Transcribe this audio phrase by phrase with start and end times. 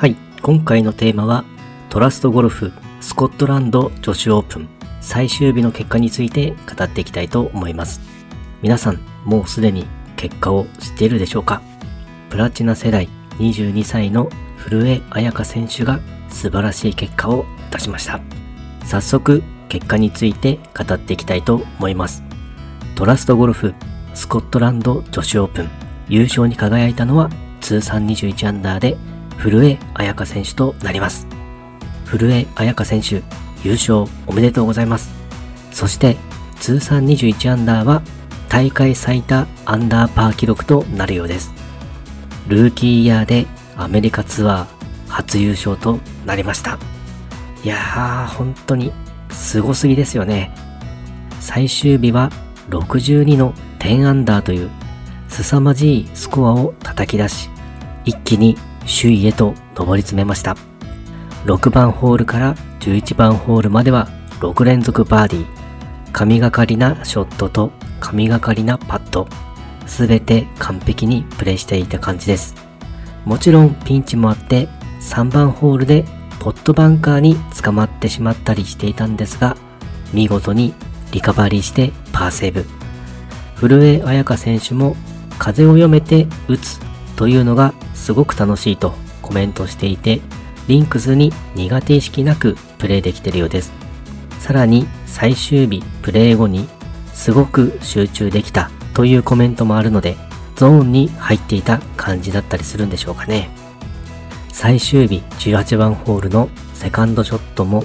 [0.00, 1.44] はい、今回のテーマは
[1.90, 4.68] トラストゴルフスコットランド女子オープン
[5.02, 8.00] 最終日の結果について語っていきたいと思います。
[8.62, 9.84] 皆さん、もうすでに
[10.16, 11.60] 結果を知っているでしょうか？
[12.30, 18.22] プラチナ世代22歳の古江彩佳選手が素晴らしい結果を出しました。
[18.86, 22.22] 早速、結果について語っていきたいと思います。
[22.94, 23.74] トラストゴルフ
[24.14, 25.68] スコットランド女子オープン
[26.08, 27.28] 優勝に輝いたのは
[27.60, 28.96] 通算21アンダーで
[29.40, 31.26] 古江彩佳選手となります。
[32.04, 33.22] 古江彩佳選手、
[33.64, 35.10] 優勝おめでとうございます。
[35.72, 36.18] そして、
[36.56, 38.02] 通算21アンダーは
[38.50, 41.52] 大会最多アンダーパー記録となるようです。
[42.48, 43.46] ルーキーイヤーで
[43.78, 44.66] アメリカツアー
[45.08, 46.78] 初優勝となりました。
[47.64, 48.92] いやー、本当に
[49.30, 50.54] すごすぎですよね。
[51.40, 52.30] 最終日は
[52.68, 54.68] 62の10アンダーという
[55.28, 57.48] 凄まじいスコアを叩き出し、
[58.04, 60.56] 一気に首位へと上り詰めました。
[61.44, 64.08] 6番ホールから11番ホールまでは
[64.40, 65.46] 6連続バーディー。
[66.12, 69.28] 神がかりなショットと神がかりなパット。
[69.86, 72.54] すべて完璧にプレイしていた感じです。
[73.24, 74.68] もちろんピンチもあって
[75.00, 76.04] 3番ホールで
[76.38, 79.56] ポットバンカーに捕まってしまったりしていたんですが、
[80.12, 80.74] 見事に
[81.12, 82.64] リカバリーしてパーセーブ。
[83.56, 84.96] 古江彩佳選手も
[85.38, 86.80] 風を読めて打つ
[87.20, 90.22] というのがすごく楽しいとコメントしていて、
[90.68, 93.72] リンクスに苦手意識なくプレイできてるようです。
[94.38, 96.66] さらに最終日プレイ後に
[97.12, 100.16] すごく集中できたというコメントもあるので、
[100.56, 103.50] ゾーンに入っていた感じだったりするんでしょうかね。
[104.50, 107.84] 最終日18番ホールのセカンドショットも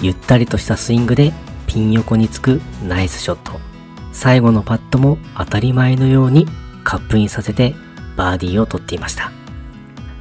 [0.00, 1.32] ゆったりとしたスイングで
[1.66, 3.58] ピン横につくナイスショット。
[4.12, 6.46] 最後のパットも当たり前のように
[6.84, 7.74] カップインさせて
[8.16, 9.30] バーディーを取っていました。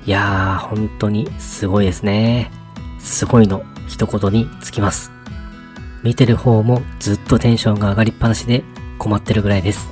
[0.05, 2.51] いやー、本当にすごいですね。
[2.99, 5.11] すごいの一言につきます。
[6.03, 8.63] 見てる方もずっとテンションが上がりっぱなしで
[8.99, 9.89] 困ってるぐらいです。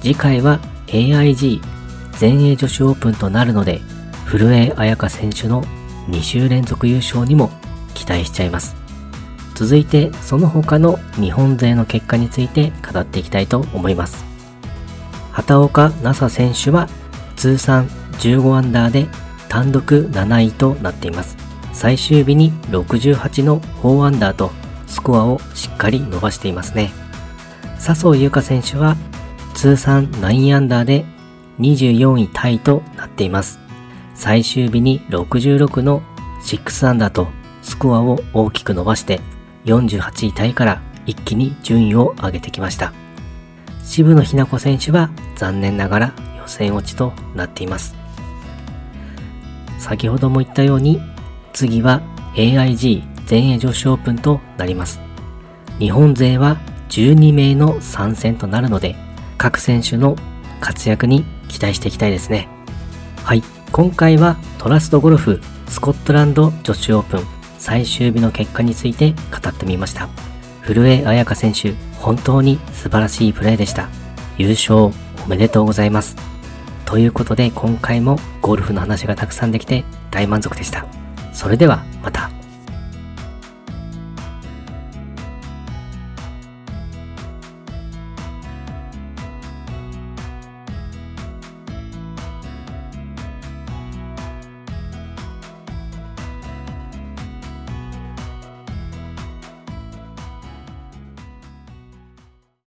[0.00, 1.60] 次回は AIG
[2.18, 3.80] 全英女子オープンとなるので、
[4.26, 5.64] 古江彩佳選手の
[6.08, 7.50] 2週連続優勝にも
[7.94, 8.76] 期待しちゃいます。
[9.54, 14.24] 続いてその他の日本勢の結果について語っていきたいと思います。
[15.30, 16.88] 畑岡奈紗選手は
[17.42, 17.88] 通算
[18.20, 19.08] 15アンダーで
[19.48, 21.36] 単独7位となっています。
[21.72, 24.52] 最終日に68の4アンダーと
[24.86, 26.92] スコアをしっかり伸ばしていますね。
[27.80, 28.96] 笹生優花選手は
[29.54, 31.04] 通算9アンダーで
[31.58, 33.58] 24位タイとなっています。
[34.14, 36.00] 最終日に66の
[36.44, 37.26] 6アンダーと
[37.62, 39.20] スコアを大きく伸ばして
[39.64, 42.92] 48位タイから一気に順位を上げてきました。
[43.82, 47.94] 渋野日向子選手は残念ながら予選落ちとなっています。
[49.78, 51.00] 先ほども言ったように
[51.52, 52.02] 次は
[52.34, 55.00] AIG 全英女子オープンとなります。
[55.78, 56.58] 日本勢は
[56.90, 58.94] 12名の参戦となるので
[59.38, 60.16] 各選手の
[60.60, 62.48] 活躍に期待していきたいですね。
[63.24, 63.42] はい、
[63.72, 67.26] 今回はトラストゴルフスコットランド女子オープン
[67.58, 70.08] 最終日の結果について語ってみました。
[70.60, 73.88] 古江彩佳選手、本当に素晴らしいプレーでした。
[74.38, 74.90] 優勝
[75.24, 76.16] おめでとうございます。
[76.84, 80.86] ということで今回もゴルフの話がたくさんできて大満足でした。
[81.32, 82.31] それではまた。